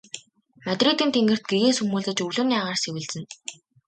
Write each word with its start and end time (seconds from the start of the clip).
Мадридын 0.65 1.09
тэнгэрт 1.15 1.43
гэгээ 1.49 1.73
сүүмэлзэж 1.77 2.17
өглөөний 2.25 2.59
агаар 2.59 2.79
сэвэлзэнэ. 2.83 3.27